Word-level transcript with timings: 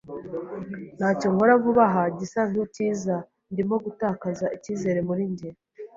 Ntacyo 0.97 1.27
nkora 1.33 1.53
vuba 1.63 1.83
aha 1.89 2.03
gisa 2.17 2.41
nkicyiza. 2.49 3.15
Ndimo 3.51 3.75
gutakaza 3.85 4.45
icyizere 4.57 4.99
muri 5.07 5.23
njye. 5.31 5.49